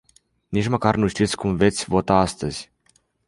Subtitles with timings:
[0.49, 2.71] Nici măcar nu știți cum veți vota astăzi.